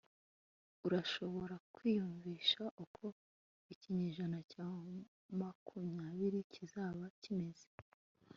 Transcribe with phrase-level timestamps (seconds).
[0.85, 3.05] urashobora kwiyumvisha uko
[3.73, 4.65] ikinyejana cya
[5.39, 7.67] makumya biri kizaba kimeze